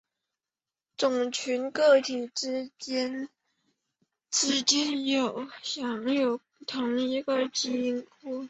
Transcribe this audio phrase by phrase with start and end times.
[0.97, 3.29] 种群的个体之间
[5.03, 8.39] 一般享有同一个基因库。